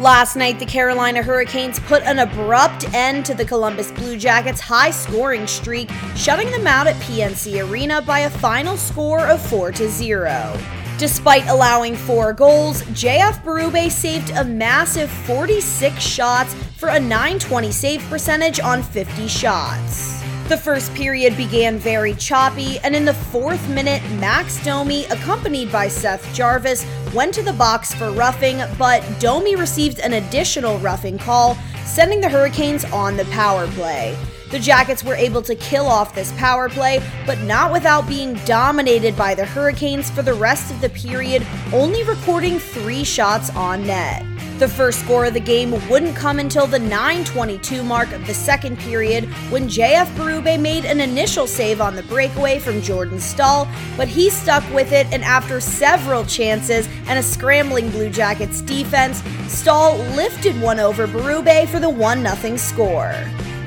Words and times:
Last 0.00 0.34
night, 0.34 0.58
the 0.58 0.64
Carolina 0.64 1.22
Hurricanes 1.22 1.78
put 1.78 2.02
an 2.04 2.20
abrupt 2.20 2.90
end 2.94 3.26
to 3.26 3.34
the 3.34 3.44
Columbus 3.44 3.92
Blue 3.92 4.16
Jackets' 4.16 4.58
high 4.58 4.90
scoring 4.90 5.46
streak, 5.46 5.90
shutting 6.16 6.50
them 6.50 6.66
out 6.66 6.86
at 6.86 6.94
PNC 7.02 7.68
Arena 7.68 8.00
by 8.00 8.20
a 8.20 8.30
final 8.30 8.78
score 8.78 9.26
of 9.26 9.42
4 9.50 9.74
0. 9.74 10.58
Despite 10.96 11.46
allowing 11.48 11.94
four 11.94 12.32
goals, 12.32 12.80
JF 12.84 13.44
Berube 13.44 13.90
saved 13.90 14.30
a 14.30 14.42
massive 14.42 15.10
46 15.10 16.02
shots 16.02 16.54
for 16.78 16.88
a 16.88 16.98
920 16.98 17.70
save 17.70 18.00
percentage 18.04 18.58
on 18.58 18.82
50 18.82 19.28
shots. 19.28 20.19
The 20.50 20.56
first 20.56 20.92
period 20.94 21.36
began 21.36 21.78
very 21.78 22.12
choppy, 22.14 22.80
and 22.80 22.96
in 22.96 23.04
the 23.04 23.14
fourth 23.14 23.68
minute, 23.68 24.02
Max 24.18 24.60
Domi, 24.64 25.04
accompanied 25.04 25.70
by 25.70 25.86
Seth 25.86 26.34
Jarvis, 26.34 26.84
went 27.14 27.32
to 27.34 27.42
the 27.44 27.52
box 27.52 27.94
for 27.94 28.10
roughing, 28.10 28.60
but 28.76 29.00
Domi 29.20 29.54
received 29.54 30.00
an 30.00 30.14
additional 30.14 30.76
roughing 30.80 31.18
call, 31.18 31.56
sending 31.84 32.20
the 32.20 32.28
Hurricanes 32.28 32.84
on 32.86 33.16
the 33.16 33.26
power 33.26 33.68
play. 33.68 34.18
The 34.50 34.58
Jackets 34.58 35.04
were 35.04 35.14
able 35.14 35.42
to 35.42 35.54
kill 35.54 35.86
off 35.86 36.16
this 36.16 36.32
power 36.32 36.68
play, 36.68 37.00
but 37.26 37.38
not 37.42 37.70
without 37.70 38.08
being 38.08 38.34
dominated 38.44 39.16
by 39.16 39.36
the 39.36 39.46
Hurricanes 39.46 40.10
for 40.10 40.22
the 40.22 40.34
rest 40.34 40.72
of 40.72 40.80
the 40.80 40.90
period, 40.90 41.46
only 41.72 42.02
recording 42.02 42.58
three 42.58 43.04
shots 43.04 43.50
on 43.50 43.86
net. 43.86 44.26
The 44.60 44.68
first 44.68 45.00
score 45.00 45.24
of 45.24 45.32
the 45.32 45.40
game 45.40 45.70
wouldn't 45.88 46.14
come 46.14 46.38
until 46.38 46.66
the 46.66 46.78
9:22 46.78 47.82
mark 47.82 48.12
of 48.12 48.26
the 48.26 48.34
second 48.34 48.78
period 48.78 49.24
when 49.48 49.70
JF 49.70 50.06
Berube 50.16 50.60
made 50.60 50.84
an 50.84 51.00
initial 51.00 51.46
save 51.46 51.80
on 51.80 51.96
the 51.96 52.02
breakaway 52.02 52.58
from 52.58 52.82
Jordan 52.82 53.20
Staal, 53.20 53.66
but 53.96 54.06
he 54.06 54.28
stuck 54.28 54.62
with 54.74 54.92
it 54.92 55.06
and 55.12 55.24
after 55.24 55.60
several 55.60 56.26
chances 56.26 56.90
and 57.06 57.18
a 57.18 57.22
scrambling 57.22 57.88
Blue 57.88 58.10
Jackets 58.10 58.60
defense, 58.60 59.22
Staal 59.48 59.96
lifted 60.14 60.60
one 60.60 60.78
over 60.78 61.06
Berube 61.06 61.66
for 61.68 61.80
the 61.80 61.88
1-0 61.88 62.58
score. 62.58 63.14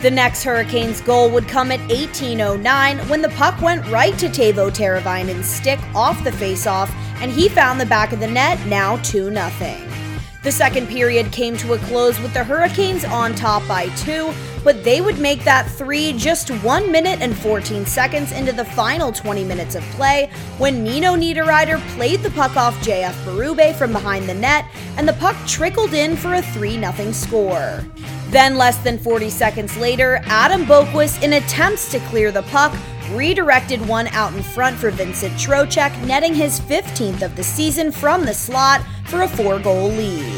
The 0.03 0.11
next 0.11 0.43
Hurricanes 0.43 1.01
goal 1.01 1.31
would 1.31 1.47
come 1.47 1.71
at 1.71 1.79
1809 1.89 2.99
when 3.09 3.23
the 3.23 3.29
puck 3.29 3.59
went 3.63 3.83
right 3.87 4.15
to 4.19 4.27
Teuvo 4.27 4.69
Teravainen's 4.69 5.47
stick 5.47 5.79
off 5.95 6.23
the 6.23 6.29
faceoff 6.29 6.93
and 7.15 7.31
he 7.31 7.49
found 7.49 7.81
the 7.81 7.87
back 7.87 8.13
of 8.13 8.19
the 8.19 8.27
net 8.27 8.63
now 8.67 8.97
2 8.97 9.33
0. 9.33 9.92
The 10.43 10.51
second 10.51 10.89
period 10.89 11.31
came 11.31 11.55
to 11.57 11.71
a 11.71 11.77
close 11.77 12.19
with 12.19 12.33
the 12.33 12.43
Hurricanes 12.43 13.05
on 13.05 13.33
top 13.33 13.65
by 13.65 13.87
two, 13.95 14.33
but 14.61 14.83
they 14.83 14.99
would 14.99 15.17
make 15.17 15.41
that 15.45 15.71
three 15.71 16.11
just 16.11 16.49
one 16.61 16.91
minute 16.91 17.21
and 17.21 17.33
14 17.37 17.85
seconds 17.85 18.33
into 18.33 18.51
the 18.51 18.65
final 18.65 19.13
20 19.13 19.45
minutes 19.45 19.75
of 19.75 19.83
play 19.91 20.29
when 20.57 20.83
Nino 20.83 21.15
Niederreiter 21.15 21.79
played 21.95 22.19
the 22.23 22.29
puck 22.31 22.57
off 22.57 22.75
JF 22.81 23.13
Berube 23.23 23.73
from 23.75 23.93
behind 23.93 24.27
the 24.27 24.33
net, 24.33 24.65
and 24.97 25.07
the 25.07 25.13
puck 25.13 25.37
trickled 25.47 25.93
in 25.93 26.17
for 26.17 26.33
a 26.33 26.41
3 26.41 26.77
0 26.77 27.11
score. 27.13 27.81
Then, 28.27 28.57
less 28.57 28.77
than 28.79 28.97
40 28.97 29.29
seconds 29.29 29.77
later, 29.77 30.19
Adam 30.25 30.65
Boqvist, 30.65 31.23
in 31.23 31.33
attempts 31.33 31.89
to 31.91 31.99
clear 32.09 32.33
the 32.33 32.41
puck, 32.43 32.75
redirected 33.11 33.85
one 33.87 34.07
out 34.07 34.33
in 34.33 34.41
front 34.41 34.77
for 34.77 34.89
Vincent 34.89 35.33
Trocheck, 35.35 35.95
netting 36.05 36.33
his 36.33 36.59
15th 36.61 37.21
of 37.21 37.35
the 37.35 37.43
season 37.43 37.91
from 37.91 38.25
the 38.25 38.33
slot 38.33 38.81
for 39.05 39.21
a 39.21 39.27
four 39.27 39.59
goal 39.59 39.89
lead. 39.89 40.32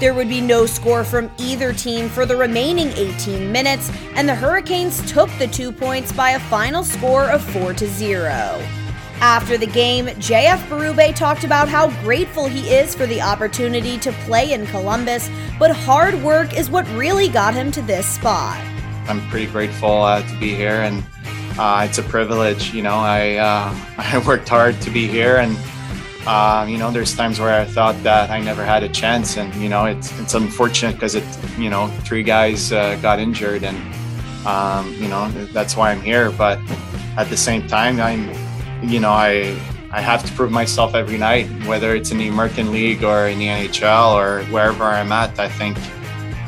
There 0.00 0.14
would 0.14 0.28
be 0.28 0.40
no 0.40 0.66
score 0.66 1.04
from 1.04 1.30
either 1.38 1.72
team 1.72 2.08
for 2.08 2.24
the 2.24 2.36
remaining 2.36 2.88
18 2.92 3.50
minutes, 3.50 3.90
and 4.14 4.28
the 4.28 4.34
Hurricanes 4.34 5.10
took 5.10 5.28
the 5.38 5.48
two 5.48 5.72
points 5.72 6.12
by 6.12 6.30
a 6.30 6.40
final 6.40 6.84
score 6.84 7.28
of 7.30 7.42
4 7.52 7.76
0. 7.76 8.28
After 9.20 9.58
the 9.58 9.66
game, 9.66 10.06
JF 10.06 10.58
Berube 10.68 11.14
talked 11.16 11.42
about 11.42 11.68
how 11.68 11.90
grateful 12.02 12.46
he 12.46 12.72
is 12.72 12.94
for 12.94 13.06
the 13.06 13.20
opportunity 13.20 13.98
to 13.98 14.12
play 14.24 14.52
in 14.52 14.66
Columbus, 14.66 15.28
but 15.58 15.72
hard 15.72 16.14
work 16.22 16.56
is 16.56 16.70
what 16.70 16.88
really 16.90 17.28
got 17.28 17.52
him 17.52 17.72
to 17.72 17.82
this 17.82 18.06
spot. 18.06 18.56
I'm 19.08 19.20
pretty 19.28 19.50
grateful 19.50 20.02
uh, 20.02 20.22
to 20.22 20.38
be 20.38 20.54
here 20.54 20.82
and 20.82 21.02
uh, 21.58 21.84
it's 21.88 21.98
a 21.98 22.04
privilege. 22.04 22.72
You 22.72 22.82
know, 22.82 22.94
I 22.94 23.34
uh, 23.34 23.74
I 23.98 24.22
worked 24.24 24.48
hard 24.48 24.80
to 24.82 24.90
be 24.90 25.08
here, 25.08 25.38
and 25.38 25.56
uh, 26.28 26.66
you 26.68 26.76
know, 26.76 26.90
there's 26.90 27.16
times 27.16 27.40
where 27.40 27.58
I 27.58 27.64
thought 27.64 27.96
that 28.02 28.28
I 28.28 28.38
never 28.38 28.62
had 28.62 28.82
a 28.82 28.88
chance, 28.90 29.38
and 29.38 29.54
you 29.54 29.70
know, 29.70 29.86
it's 29.86 30.12
it's 30.20 30.34
unfortunate 30.34 30.92
because 30.92 31.14
it, 31.14 31.24
you 31.58 31.70
know, 31.70 31.88
three 32.04 32.22
guys 32.22 32.70
uh, 32.70 32.96
got 33.00 33.18
injured, 33.18 33.64
and 33.64 33.78
um, 34.46 34.92
you 35.00 35.08
know, 35.08 35.30
that's 35.54 35.74
why 35.74 35.90
I'm 35.90 36.02
here. 36.02 36.30
But 36.30 36.60
at 37.16 37.30
the 37.30 37.36
same 37.36 37.66
time, 37.66 37.98
I'm, 37.98 38.28
you 38.86 39.00
know, 39.00 39.10
I 39.10 39.58
I 39.90 40.02
have 40.02 40.22
to 40.26 40.32
prove 40.32 40.50
myself 40.52 40.94
every 40.94 41.16
night, 41.16 41.46
whether 41.64 41.96
it's 41.96 42.10
in 42.10 42.18
the 42.18 42.28
American 42.28 42.72
League 42.72 43.02
or 43.02 43.28
in 43.28 43.38
the 43.38 43.46
NHL 43.46 44.12
or 44.12 44.42
wherever 44.52 44.84
I'm 44.84 45.10
at. 45.12 45.38
I 45.40 45.48
think. 45.48 45.78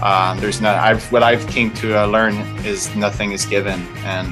Um, 0.02 0.40
there's 0.40 0.60
not. 0.60 0.76
I've 0.76 1.10
what 1.10 1.22
I've 1.22 1.46
came 1.48 1.72
to 1.76 2.02
uh, 2.02 2.06
learn 2.06 2.34
is 2.66 2.94
nothing 2.94 3.32
is 3.32 3.46
given, 3.46 3.80
and 4.04 4.28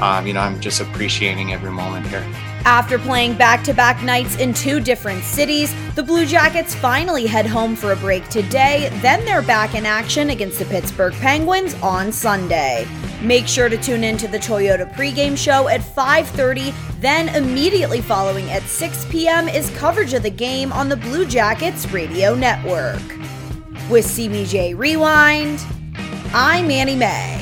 um, 0.00 0.28
you 0.28 0.32
know, 0.32 0.40
I'm 0.40 0.60
just 0.60 0.80
appreciating 0.80 1.52
every 1.52 1.72
moment 1.72 2.06
here. 2.06 2.24
After 2.66 2.98
playing 2.98 3.34
back 3.34 3.62
to 3.62 3.72
back 3.72 4.02
nights 4.02 4.38
in 4.38 4.52
two 4.52 4.80
different 4.80 5.22
cities, 5.22 5.72
the 5.94 6.02
Blue 6.02 6.26
Jackets 6.26 6.74
finally 6.74 7.24
head 7.24 7.46
home 7.46 7.76
for 7.76 7.92
a 7.92 7.96
break 7.96 8.28
today, 8.28 8.88
then 9.02 9.24
they're 9.24 9.40
back 9.40 9.76
in 9.76 9.86
action 9.86 10.30
against 10.30 10.58
the 10.58 10.64
Pittsburgh 10.64 11.14
Penguins 11.14 11.74
on 11.74 12.10
Sunday. 12.10 12.84
Make 13.22 13.46
sure 13.46 13.68
to 13.68 13.76
tune 13.76 14.02
in 14.02 14.16
to 14.16 14.26
the 14.26 14.38
Toyota 14.38 14.92
pregame 14.96 15.38
show 15.38 15.68
at 15.68 15.80
5:30, 15.80 16.74
then 17.00 17.28
immediately 17.36 18.00
following 18.00 18.50
at 18.50 18.64
6 18.64 19.04
p.m. 19.10 19.48
is 19.48 19.70
coverage 19.78 20.12
of 20.12 20.24
the 20.24 20.30
game 20.30 20.72
on 20.72 20.88
the 20.88 20.96
Blue 20.96 21.24
Jackets 21.24 21.88
radio 21.92 22.34
network. 22.34 23.00
With 23.88 24.04
CBJ 24.04 24.76
Rewind, 24.76 25.64
I'm 26.34 26.68
Annie 26.72 26.96
May. 26.96 27.35